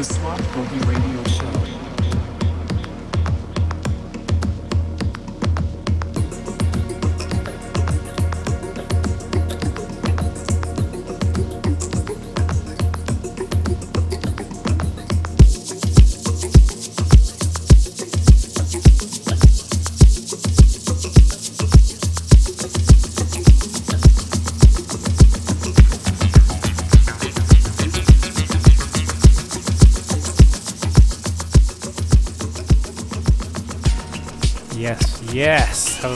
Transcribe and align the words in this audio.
Yes, 0.00 1.69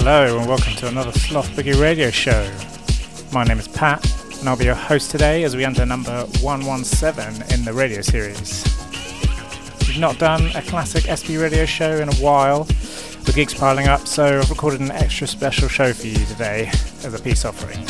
hello 0.07 0.39
and 0.39 0.47
welcome 0.47 0.75
to 0.75 0.87
another 0.87 1.13
Sloth 1.13 1.49
Boogie 1.57 1.81
radio 1.81 2.11
show. 2.11 2.47
My 3.33 3.43
name 3.43 3.59
is 3.59 3.67
Pat 3.69 4.05
and 4.39 4.47
I'll 4.47 4.55
be 4.55 4.67
your 4.67 4.75
host 4.75 5.11
today 5.11 5.45
as 5.45 5.57
we 5.57 5.65
enter 5.65 5.87
number 5.87 6.27
117 6.43 7.59
in 7.59 7.65
the 7.65 7.73
radio 7.73 8.03
series. 8.03 8.65
We've 9.89 9.99
not 9.99 10.19
done 10.19 10.51
a 10.55 10.61
classic 10.61 11.05
SB 11.05 11.41
radio 11.41 11.65
show 11.65 11.97
in 11.97 12.11
a 12.11 12.15
while, 12.17 12.65
the 12.65 13.33
gigs 13.35 13.55
piling 13.55 13.89
up, 13.89 14.07
so 14.07 14.41
I've 14.41 14.51
recorded 14.51 14.83
an 14.83 14.91
extra 14.91 15.27
special 15.27 15.69
show 15.69 15.95
for 15.95 16.07
you 16.07 16.23
today 16.27 16.67
as 17.03 17.15
a 17.15 17.19
peace 17.19 17.47
offering. 17.47 17.81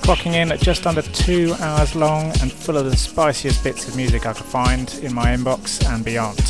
Clocking 0.00 0.32
in 0.32 0.52
at 0.52 0.60
just 0.60 0.86
under 0.86 1.02
two 1.02 1.54
hours 1.60 1.94
long 1.94 2.28
and 2.40 2.50
full 2.50 2.78
of 2.78 2.86
the 2.86 2.96
spiciest 2.96 3.62
bits 3.62 3.86
of 3.86 3.94
music 3.94 4.24
I 4.24 4.32
could 4.32 4.46
find 4.46 4.94
in 5.02 5.12
my 5.12 5.36
inbox 5.36 5.86
and 5.86 6.02
beyond. 6.02 6.40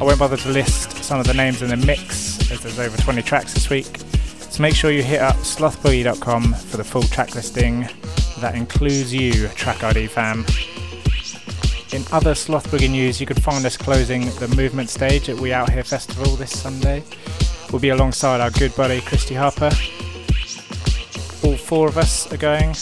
I 0.00 0.04
won't 0.04 0.20
bother 0.20 0.36
to 0.36 0.48
list 0.50 1.02
some 1.02 1.18
of 1.18 1.26
the 1.26 1.34
names 1.34 1.62
in 1.62 1.68
the 1.68 1.76
mix 1.76 2.11
there's 2.62 2.78
over 2.78 2.96
20 2.96 3.22
tracks 3.22 3.54
this 3.54 3.68
week. 3.68 3.98
So 4.50 4.62
make 4.62 4.74
sure 4.74 4.90
you 4.90 5.02
hit 5.02 5.20
up 5.20 5.36
slothboogie.com 5.36 6.54
for 6.54 6.76
the 6.76 6.84
full 6.84 7.02
track 7.02 7.34
listing. 7.34 7.88
That 8.40 8.54
includes 8.54 9.12
you, 9.12 9.48
Track 9.48 9.82
ID 9.82 10.06
fam. 10.06 10.44
In 11.92 12.04
other 12.10 12.34
Sloth 12.34 12.70
Boogie 12.70 12.90
news, 12.90 13.20
you 13.20 13.26
can 13.26 13.36
find 13.36 13.66
us 13.66 13.76
closing 13.76 14.26
the 14.36 14.48
movement 14.56 14.88
stage 14.90 15.28
at 15.28 15.36
We 15.36 15.52
Out 15.52 15.70
Here 15.70 15.84
Festival 15.84 16.36
this 16.36 16.58
Sunday. 16.58 17.02
We'll 17.70 17.80
be 17.80 17.90
alongside 17.90 18.40
our 18.40 18.50
good 18.50 18.74
buddy 18.76 19.00
Christy 19.00 19.34
Harper. 19.34 19.70
All 21.44 21.56
four 21.56 21.88
of 21.88 21.98
us 21.98 22.32
are 22.32 22.36
going, 22.36 22.74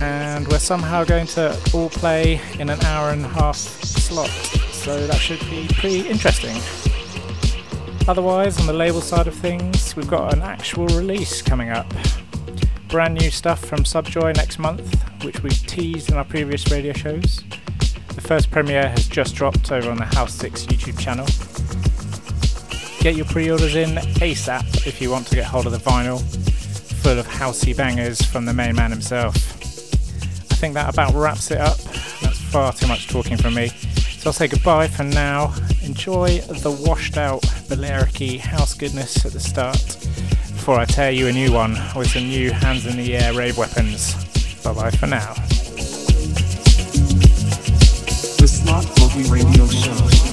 and 0.00 0.48
we're 0.48 0.58
somehow 0.58 1.04
going 1.04 1.26
to 1.28 1.56
all 1.74 1.90
play 1.90 2.40
in 2.58 2.70
an 2.70 2.80
hour 2.82 3.10
and 3.10 3.24
a 3.24 3.28
half 3.28 3.56
slot 3.56 4.30
so 4.72 5.06
that 5.06 5.16
should 5.16 5.40
be 5.50 5.68
pretty 5.68 6.08
interesting. 6.08 6.56
Otherwise, 8.08 8.58
on 8.58 8.66
the 8.66 8.72
label 8.72 9.00
side 9.00 9.26
of 9.26 9.34
things, 9.34 9.94
we've 9.94 10.08
got 10.08 10.32
an 10.34 10.42
actual 10.42 10.86
release 10.88 11.42
coming 11.42 11.70
up. 11.70 11.86
Brand 12.88 13.14
new 13.14 13.30
stuff 13.30 13.64
from 13.64 13.84
Subjoy 13.84 14.32
next 14.32 14.58
month, 14.58 15.00
which 15.22 15.42
we've 15.42 15.66
teased 15.66 16.10
in 16.10 16.16
our 16.16 16.24
previous 16.24 16.70
radio 16.70 16.92
shows. 16.92 17.44
The 18.14 18.20
first 18.20 18.50
premiere 18.50 18.88
has 18.88 19.06
just 19.06 19.36
dropped 19.36 19.70
over 19.70 19.90
on 19.90 19.96
the 19.96 20.04
House 20.04 20.34
6 20.34 20.66
YouTube 20.66 20.98
channel. 20.98 21.26
Get 23.00 23.16
your 23.16 23.26
pre 23.26 23.50
orders 23.50 23.76
in 23.76 23.96
ASAP 24.20 24.86
if 24.86 25.00
you 25.00 25.10
want 25.10 25.26
to 25.28 25.36
get 25.36 25.44
hold 25.44 25.66
of 25.66 25.72
the 25.72 25.78
vinyl, 25.78 26.20
full 27.02 27.18
of 27.18 27.26
housey 27.26 27.76
bangers 27.76 28.20
from 28.20 28.44
the 28.44 28.52
main 28.52 28.74
man 28.74 28.90
himself. 28.90 29.36
I 30.50 30.54
think 30.56 30.74
that 30.74 30.92
about 30.92 31.14
wraps 31.14 31.50
it 31.50 31.58
up. 31.58 31.78
That's 32.20 32.40
far 32.50 32.72
too 32.72 32.88
much 32.88 33.08
talking 33.08 33.36
from 33.36 33.54
me. 33.54 33.68
So 33.68 34.28
I'll 34.30 34.32
say 34.34 34.48
goodbye 34.48 34.88
for 34.88 35.04
now. 35.04 35.54
Enjoy 35.82 36.38
the 36.38 36.70
washed 36.86 37.16
out 37.16 37.44
Balearic 37.68 38.40
house 38.40 38.74
goodness 38.74 39.24
at 39.24 39.32
the 39.32 39.40
start 39.40 39.82
before 40.52 40.78
I 40.78 40.84
tear 40.84 41.10
you 41.10 41.28
a 41.28 41.32
new 41.32 41.52
one 41.52 41.76
with 41.96 42.10
some 42.10 42.28
new 42.28 42.50
hands 42.50 42.86
in 42.86 42.96
the 42.96 43.16
air 43.16 43.32
rave 43.32 43.56
weapons. 43.56 44.14
Bye 44.62 44.74
bye 44.74 44.90
for 44.90 45.06
now. 45.06 45.34
The 48.36 48.46
Boogie 48.96 49.30
Radio 49.30 49.66
Show. 49.66 50.29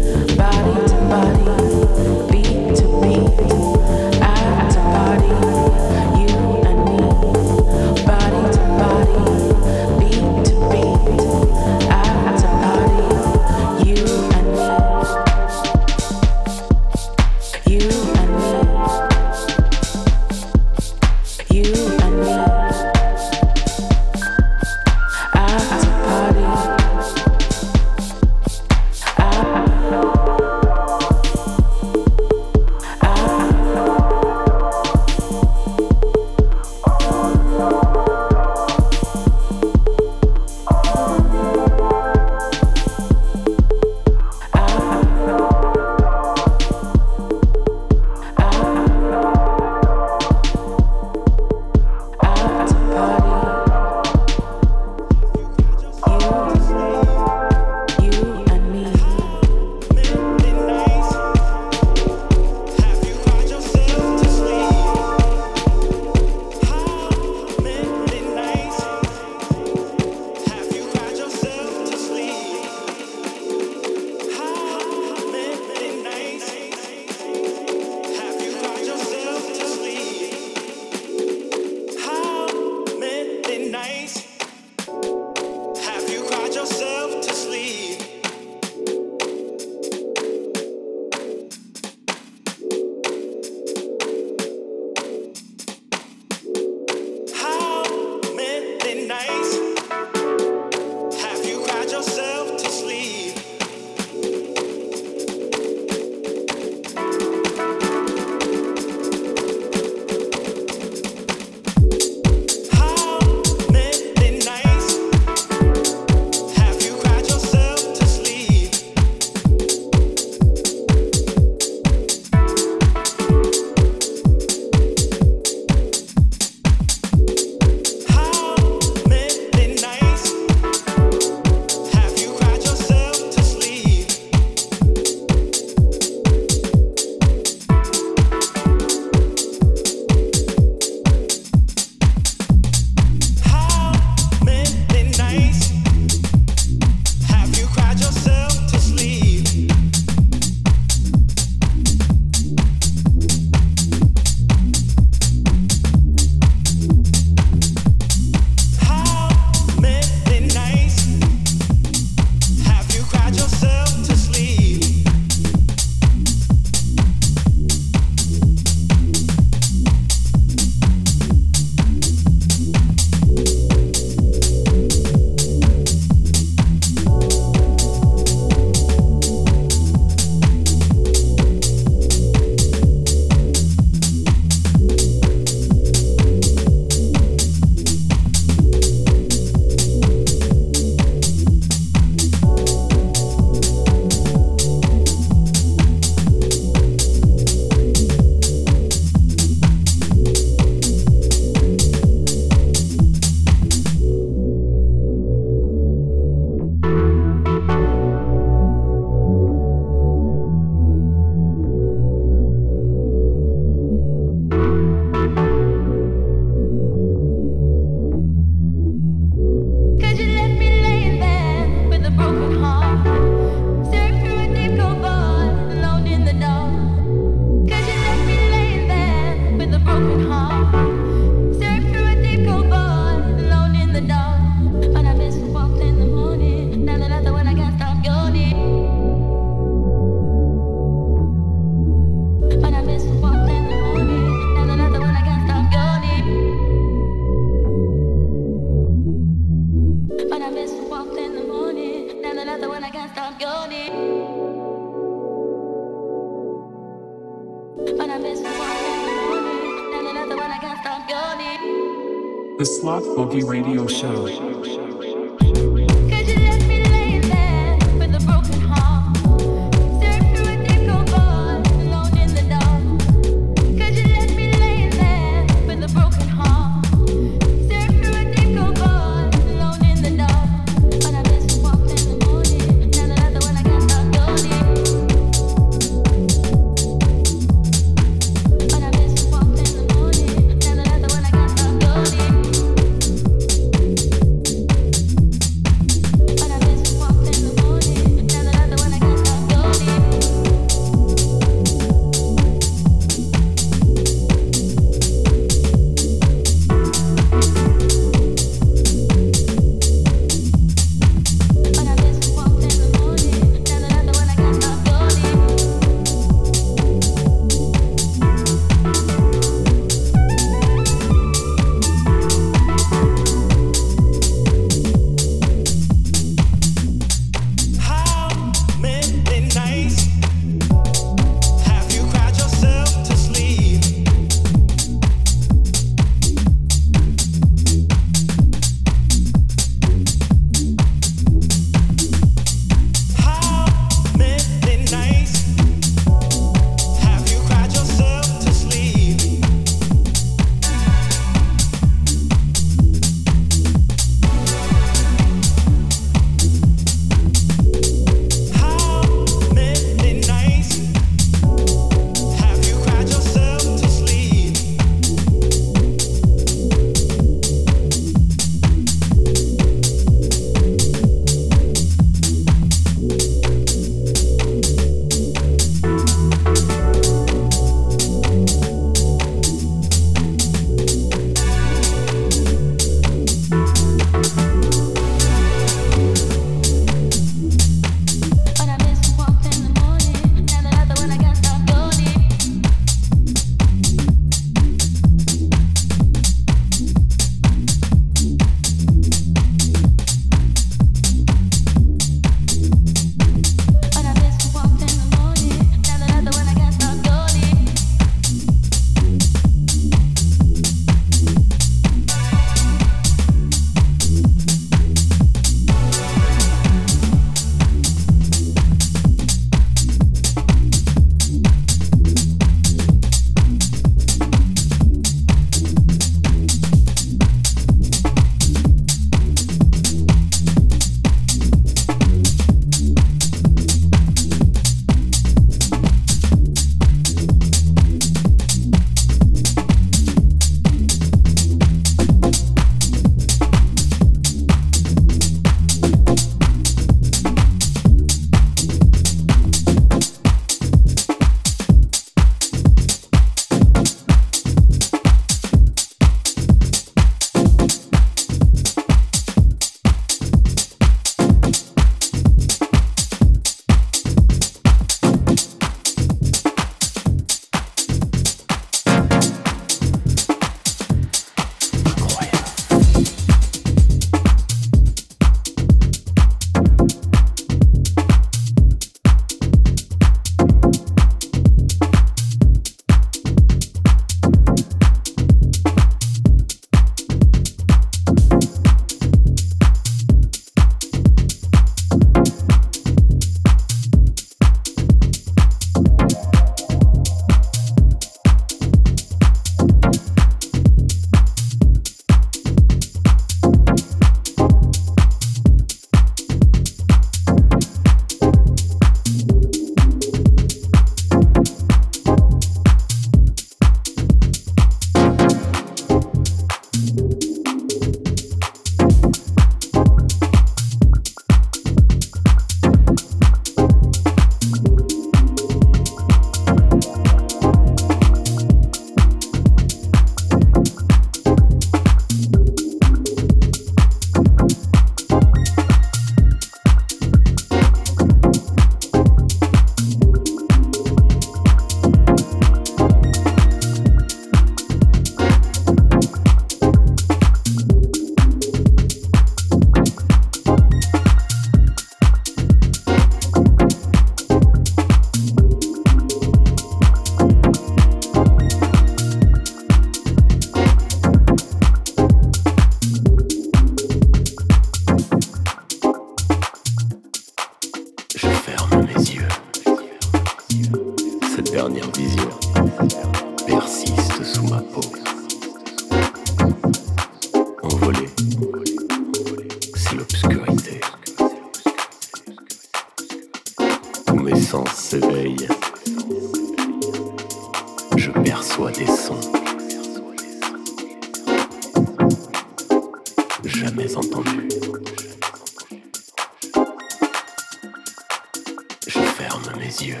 Ferme 599.42 599.58
mes 599.58 599.86
yeux. 599.86 600.00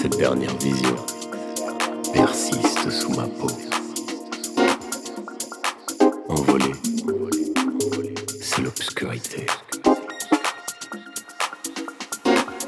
Cette 0.00 0.16
dernière 0.16 0.56
vision 0.58 0.96
persiste 2.12 2.90
sous 2.90 3.10
ma 3.10 3.26
peau. 3.26 3.48
Envolé, 6.28 6.72
c'est 8.40 8.62
l'obscurité. 8.62 9.46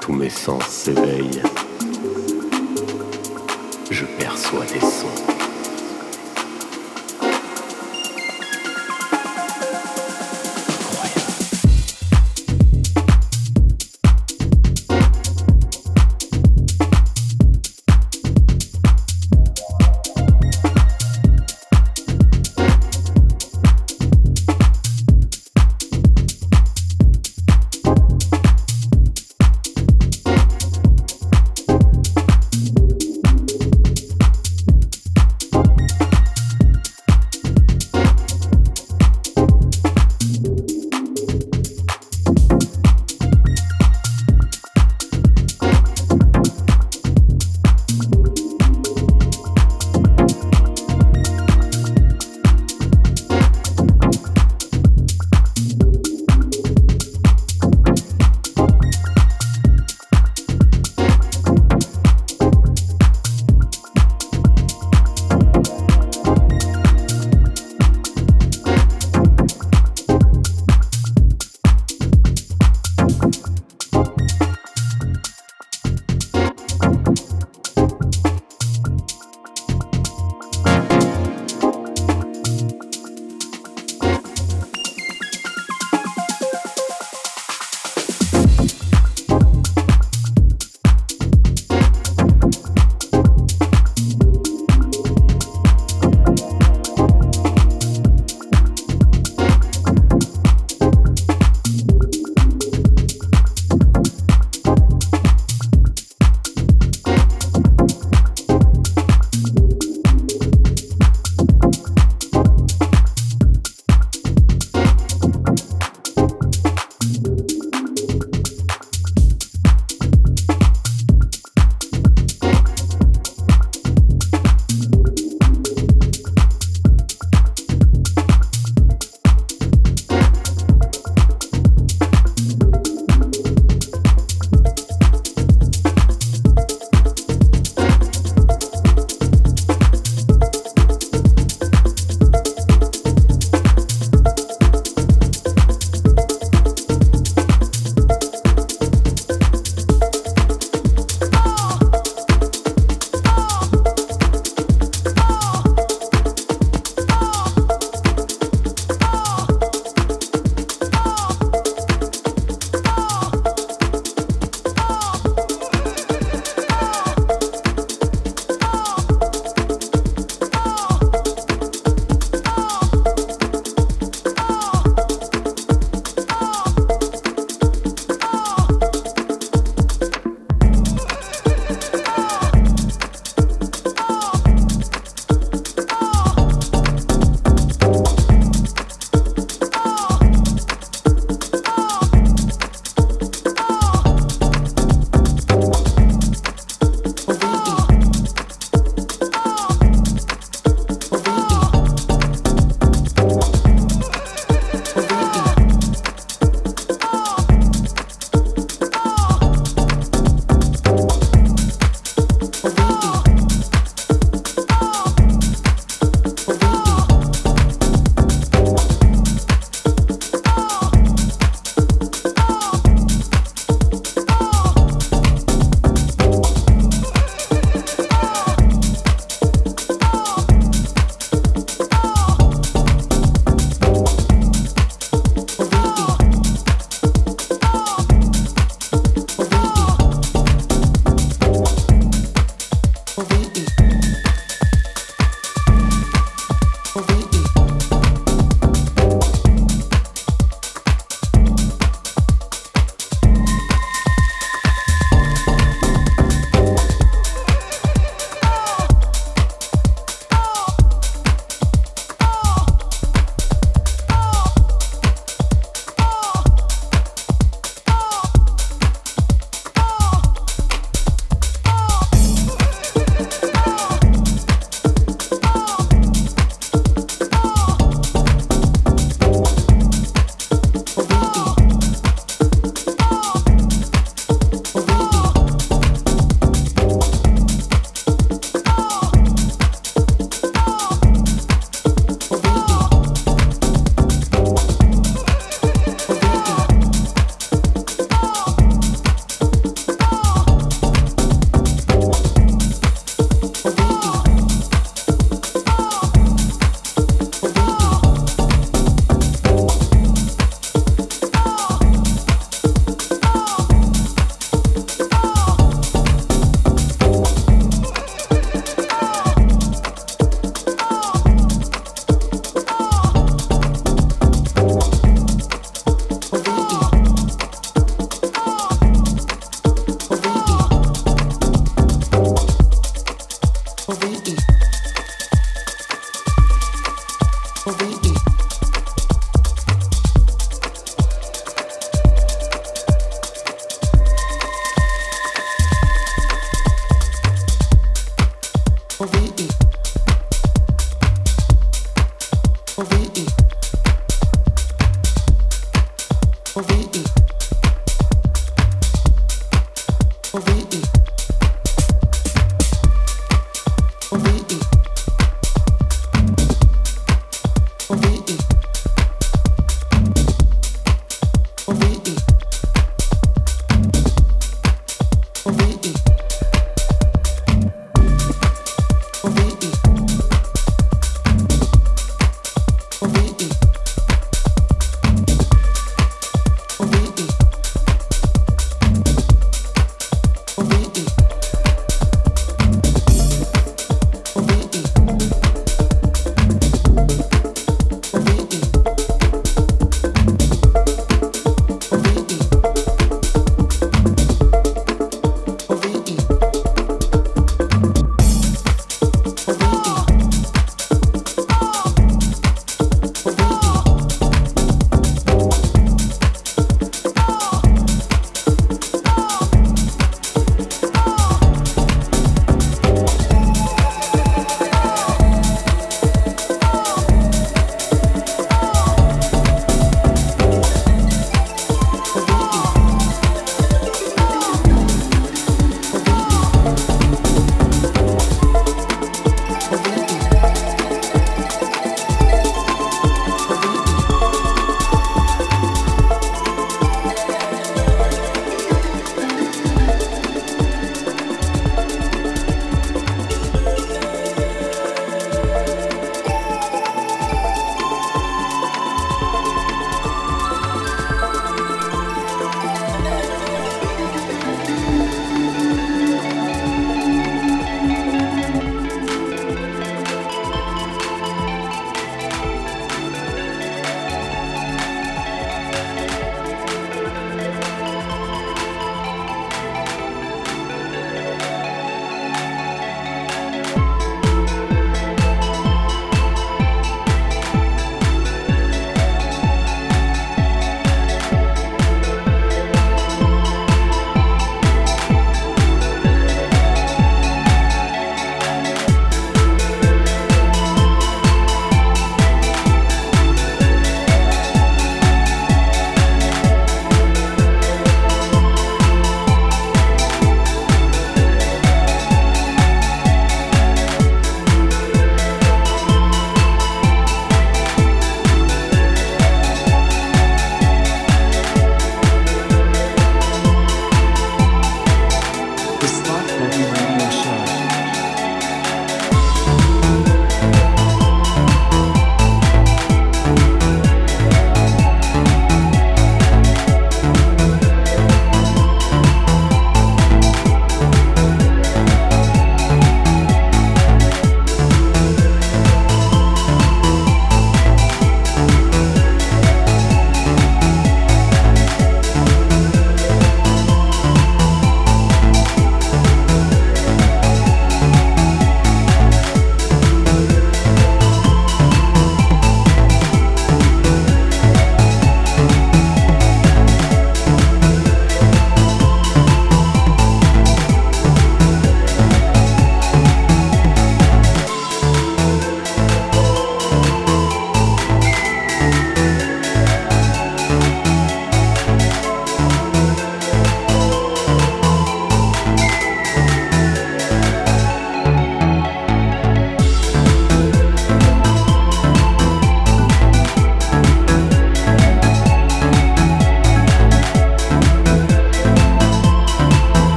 Tous 0.00 0.12
mes 0.12 0.30
sens 0.30 0.64
s'éveillent. 0.66 1.42
Je 3.90 4.04
perçois 4.18 4.64
des 4.66 4.80
sons. 4.80 5.49